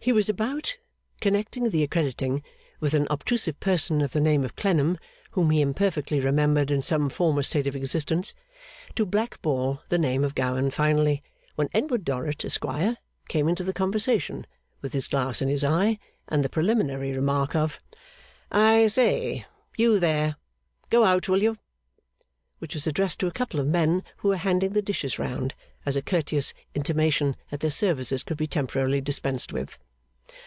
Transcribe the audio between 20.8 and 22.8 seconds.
Go out, will you!' which